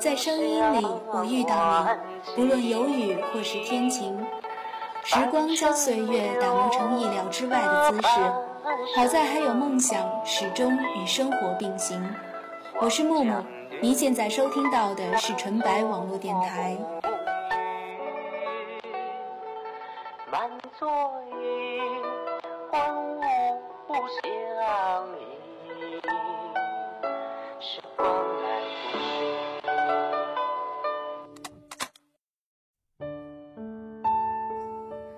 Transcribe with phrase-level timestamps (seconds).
[0.00, 4.24] 在声音里，我遇到你，不论有雨或是天晴。
[5.02, 8.08] 时光将岁月打磨成意料之外的姿势，
[8.96, 12.00] 好在还有梦想始终与生活并行。
[12.80, 13.44] 我是木木，
[13.82, 16.76] 您现在收听到的是纯白网络电台。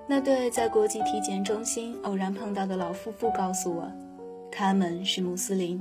[0.09, 3.91] 那对在国际体检中心偶然碰到的老夫妇告诉我，
[4.51, 5.79] 他们是穆斯林，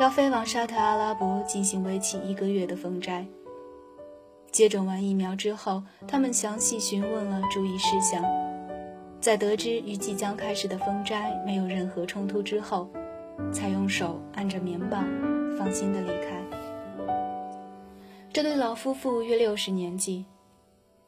[0.00, 3.26] 要飞往沙特阿拉伯进行为期一个月的封斋。
[4.50, 8.24] 接种完疫苗之后，他们详细询问了注意事项，
[9.20, 12.88] 在得知与即将开始的封斋没有任何冲突之后，
[13.52, 15.04] 才用手按着棉棒，
[15.58, 16.42] 放心的离开。
[18.32, 20.26] 这对老夫妇约六十年纪。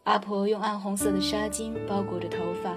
[0.05, 2.75] 阿婆用暗红色的纱巾包裹着头发，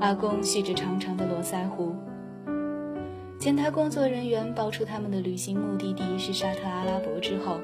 [0.00, 1.92] 阿公蓄着长长的络腮胡。
[3.40, 7.58] 前台工作人员报出他们的旅行目的地是沙特阿拉伯之后，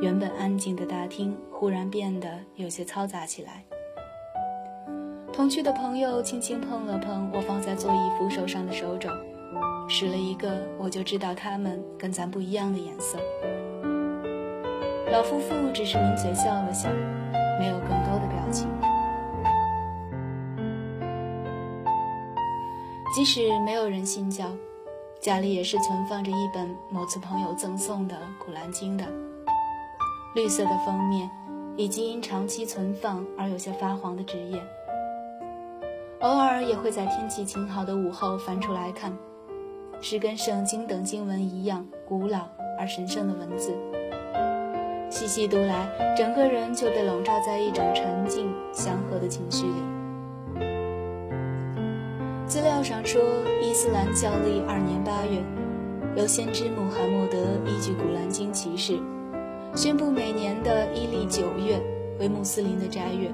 [0.00, 3.64] 原本安静的大厅忽然变得有些嘈杂起来。
[5.32, 9.08] 同去的朋友轻轻碰了碰我放在座椅扶手上的手肘，
[9.88, 13.18] 使了一个我就知道他们跟咱不一样的眼色。
[15.10, 16.88] 老夫妇只是抿嘴笑了笑。
[17.58, 18.68] 没有更多的表情。
[23.12, 24.44] 即使没有人信教，
[25.20, 29.04] 家里也是存放着一本某次朋友赠送的《古兰经》的，
[30.36, 31.28] 绿色的封面，
[31.76, 34.62] 以及因长期存放而有些发黄的纸页。
[36.20, 39.12] 偶尔也会在天气晴好的午后翻出来看，
[40.00, 42.46] 是跟圣经等经文一样古老
[42.78, 43.74] 而神圣的文字。
[45.10, 49.72] 细细读来，整个人就被笼罩在一种沉静祥和的情绪里。
[52.46, 53.20] 资料上说，
[53.60, 55.42] 伊斯兰教历二年八月，
[56.16, 58.98] 由先知穆罕默德依据《古兰经》启示，
[59.74, 61.80] 宣布每年的伊历九月
[62.20, 63.30] 为穆斯林的斋月。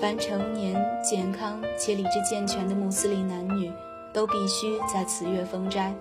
[0.00, 3.70] 凡成年、健康且理智健全的穆斯林男女，
[4.14, 5.92] 都必须在此月封斋，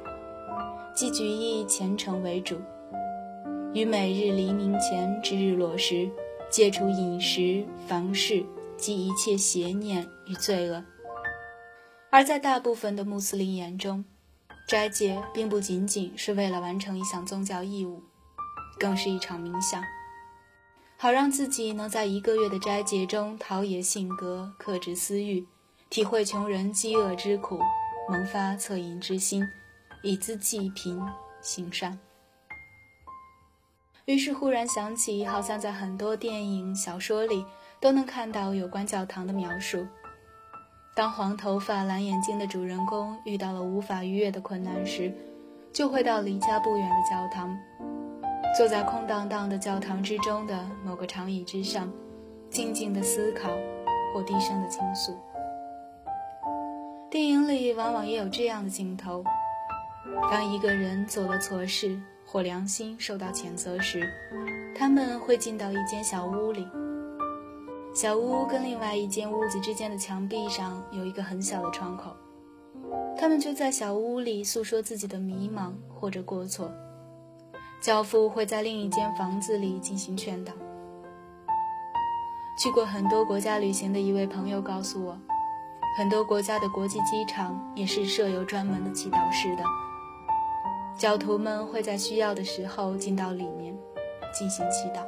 [0.96, 2.62] 即举以虔诚为主。
[3.74, 6.08] 于每日黎明前至日落时，
[6.52, 8.46] 戒除饮食、房事
[8.78, 10.84] 及一切邪念与罪恶。
[12.12, 14.06] 而在大部分的穆斯林眼中，
[14.70, 18.04] 斋戒并不仅仅是为了完成一项宗教义务，
[18.80, 19.82] 更是一场冥想，
[20.98, 25.48] 好让自己能在一个月的斋戒中陶冶性格、克制私欲，
[25.90, 27.60] 体会穷人饥饿之苦，
[28.10, 29.48] 萌发恻隐之心，
[30.02, 31.02] 以资济贫
[31.42, 31.98] 行善。
[34.06, 37.46] 于是忽然想起，好像在很多电影、小说里
[37.80, 39.88] 都能看到有关教堂的描述。
[40.94, 45.12] 当黄头发、蓝眼睛的主人公遇到了无法逾越的困难时，
[45.72, 47.58] 就会到离家不远的教堂，
[48.58, 51.90] 坐在空荡荡的教堂之中的某个长椅之上，
[52.50, 53.50] 静静的思考
[54.14, 55.18] 或低声的倾诉。
[57.14, 59.24] 电影里往往也有这样的镜头：
[60.32, 61.96] 当一个人做了错事。
[62.26, 64.12] 或良心受到谴责时，
[64.76, 66.68] 他们会进到一间小屋里。
[67.94, 72.16] 小屋跟另外一间屋子之间的墙壁上有一个很小的窗口，
[73.16, 76.72] 他们就在小屋里诉说自己的迷茫或者过错。
[77.80, 80.52] 教父会在另一间房子里进行劝导。
[82.60, 85.16] 去过很多国家旅行的一位朋友告诉我，
[85.96, 89.64] 很多国家的国际机场也是设有专门的祈祷室的。
[90.98, 93.76] 教徒们会在需要的时候进到里面
[94.34, 95.04] 进行祈祷，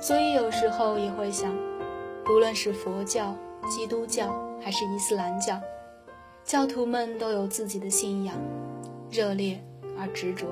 [0.00, 1.54] 所以有时候也会想，
[2.24, 3.34] 不论是佛教、
[3.70, 5.58] 基督教还是伊斯兰教，
[6.44, 8.34] 教徒们都有自己的信仰，
[9.10, 9.62] 热烈
[9.98, 10.46] 而执着。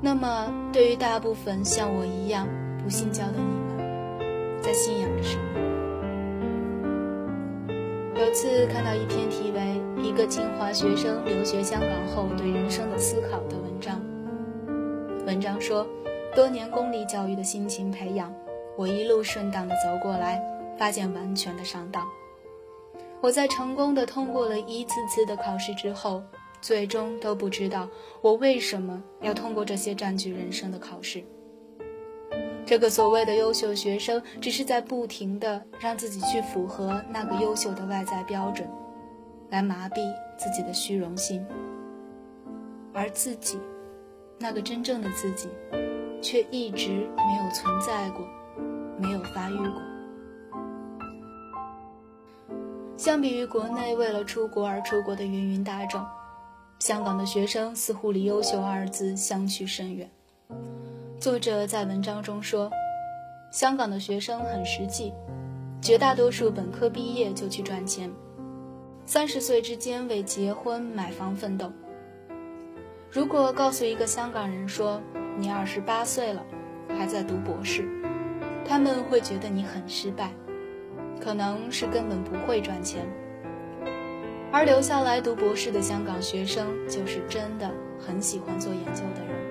[0.00, 2.46] 那么，对于大部分像我一样
[2.82, 5.77] 不信教的你们，在信仰着什么？
[8.18, 9.60] 有次看到一篇题为
[10.02, 14.02] 《一个清华学生留学香港后对人生的思考》的文章。
[15.24, 15.86] 文章说，
[16.34, 18.34] 多年公立教育的辛勤培养，
[18.76, 20.42] 我一路顺当的走过来，
[20.76, 22.04] 发现完全的上当。
[23.20, 26.20] 我在成功的通过了一次次的考试之后，
[26.60, 27.88] 最终都不知道
[28.20, 31.22] 我为什么要通过这些占据人生的考试。
[32.68, 38.68] 这个所谓的优秀学生，只是在不停地让自己去符合那个优秀的外在标准，
[39.48, 40.02] 来麻痹
[40.36, 41.42] 自己的虚荣心。
[42.92, 43.58] 而自己，
[44.38, 45.48] 那个真正的自己，
[46.20, 48.22] 却一直没有存在过，
[48.98, 49.82] 没有发育过。
[52.98, 56.04] 相比于国内为了出国而出国的芸芸大众，
[56.80, 60.10] 香港的学生似乎离“优秀”二字相去甚远。
[61.20, 62.70] 作者在文章中说，
[63.50, 65.12] 香港的学生很实际，
[65.82, 68.08] 绝大多数本科毕业就去赚钱，
[69.04, 71.72] 三十岁之间为结婚买房奋斗。
[73.10, 75.02] 如果告诉一个香港人说
[75.36, 76.40] 你二十八岁了，
[76.96, 77.84] 还在读博士，
[78.64, 80.30] 他们会觉得你很失败。
[81.20, 83.04] 可能是根本不会赚钱，
[84.52, 87.68] 而留下来读博士的香港学生，就是真的
[87.98, 89.47] 很喜欢做研究的人，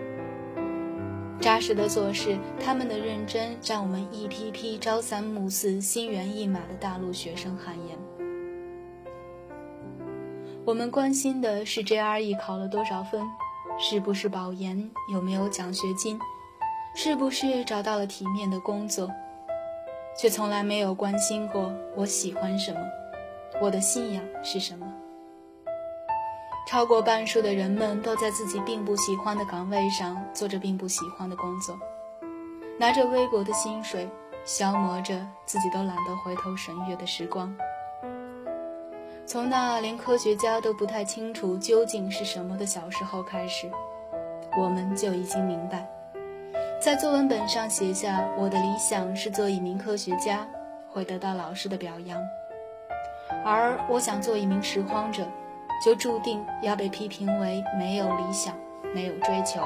[1.40, 7.98] 扎实的做事，他们的认真让我们一批批朝三暮四、心猿意马的大陆学生汗颜。
[10.66, 13.26] 我们关心的是 GRE 考了多少分，
[13.80, 16.20] 是不是保研，有没有奖学金，
[16.96, 19.10] 是不是找到了体面的工作。
[20.20, 22.80] 却从来没有关心过我喜欢什么，
[23.62, 24.92] 我的信仰是什么。
[26.68, 31.80] 超过半数的人们都在自己并不喜欢的岗位上做着并不喜欢的工作，
[32.78, 34.06] 拿着微薄的薪水，
[34.44, 37.56] 消磨着自己都懒得回头审阅的时光。
[39.26, 43.72] 从那连科学家都不太清楚究竟是什么的小时候开始，
[44.60, 45.90] 我们就已经明白。
[46.82, 50.46] 在作文本上写下我的理想是做一名科学家，
[50.90, 52.20] 会得到老师的表扬；
[53.46, 55.26] 而我想做一名拾荒者，
[55.84, 58.56] 就注定要被批评为没有理想、
[58.94, 59.62] 没有追求，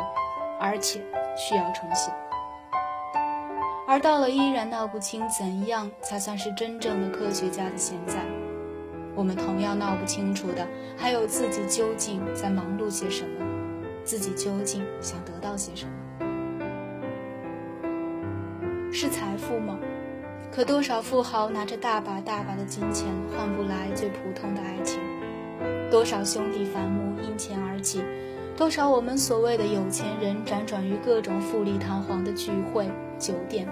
[0.60, 1.02] 而且
[1.38, 2.12] 需要重写。
[3.88, 8.20] 而到了依然闹不清怎样才算是真正的科学家的现在，
[9.16, 10.68] 我们同样闹不清楚的
[10.98, 13.46] 还有自己究竟在忙碌些什么，
[14.04, 15.92] 自己究竟想得到些什么。
[18.94, 19.78] 是财富吗？
[20.52, 24.71] 可多少富豪拿着大把大把的金钱换不来最普通的爱？
[25.92, 28.02] 多少兄弟反目因钱而起？
[28.56, 32.90] 多少我们所谓的有钱人辗转于各种富丽堂皇的聚会
[33.20, 33.68] 酒店？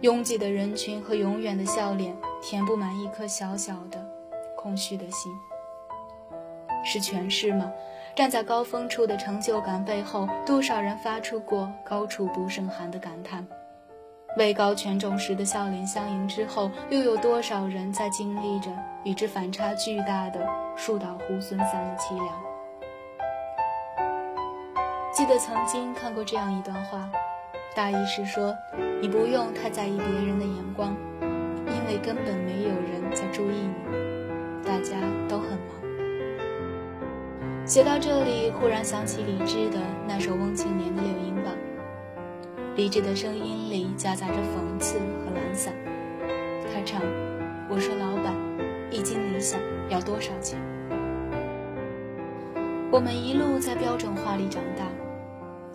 [0.00, 4.04] 拥挤的人群和永远的笑脸填不满一颗小小的
[4.56, 5.32] 空虚的心。
[6.84, 7.70] 是权势吗？
[8.16, 13.46] 站在高峰处的成就感背后，多少人发出过高处不胜寒的感叹？
[14.36, 18.68] 位高权重时的笑脸相迎之后，又有多少人在经历着
[19.04, 20.44] 与之反差巨大的
[20.74, 22.28] 树倒猢狲散的凄凉？
[25.12, 27.08] 记得曾经看过这样一段话，
[27.76, 28.52] 大意是说：
[29.00, 33.74] 你不用太在意别人的眼光，因为根本没有人在注意你，
[34.66, 34.96] 大家
[35.28, 35.68] 都很忙。
[37.64, 39.78] 写到这里，忽然想起李志的
[40.08, 41.54] 那首《翁庆年的柳荫榜》。
[42.76, 45.72] 理智的声音里夹杂着讽刺和懒散。
[46.72, 47.00] 他唱
[47.70, 48.34] ：“我说老板，
[48.90, 50.58] 一斤理想要多少钱？”
[52.90, 54.88] 我们一路在标准化里长大，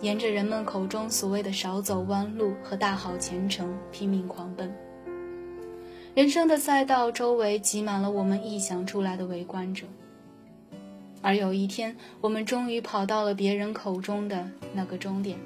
[0.02, 4.70] 沿着人们口中所谓的少走弯路和大好前程拼命狂奔。
[6.14, 9.86] 人生的赛道周围挤满了我们臆想出来的围观者。
[11.22, 15.38] 而有一天，我们终于跑到了别人口中的那个终点。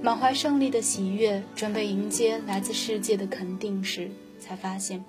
[0.00, 5.04] 满怀胜利的喜悦，准备迎接来自世界的肯定时，才发现，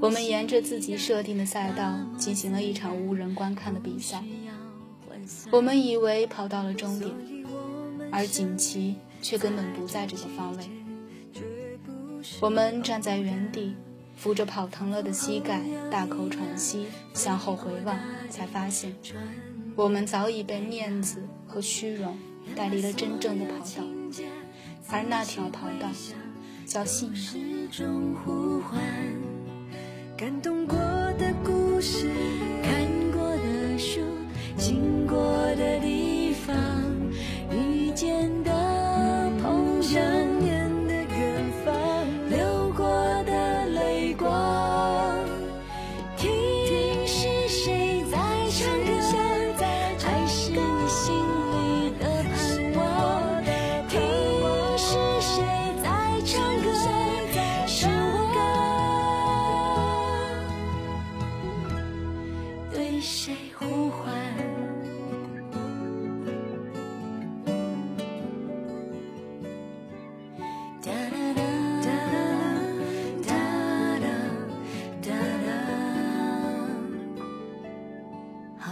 [0.00, 4.22] 我们沿着自己设定的赛道进行了一场无人观看的比赛。
[5.50, 7.12] 我们以为跑到了终点，
[8.10, 10.64] 而锦旗却根本不在这个方位。
[12.40, 13.76] 我们站在原地，
[14.16, 15.60] 扶着跑疼了的膝盖，
[15.90, 17.98] 大口喘息，向后回望，
[18.30, 18.96] 才发现，
[19.76, 22.16] 我们早已被面子和虚荣。
[22.54, 23.84] 带离了真正的跑道，
[24.90, 25.88] 而那条跑道
[26.66, 27.18] 叫信仰。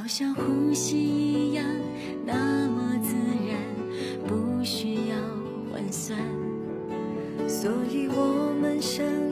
[0.06, 1.66] 就像呼吸一样
[2.24, 3.12] 那么自
[3.48, 3.58] 然
[4.24, 5.16] 不需要
[5.72, 6.16] 换算。
[7.48, 9.25] 所以我们生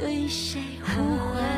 [0.00, 1.49] 对谁呼唤？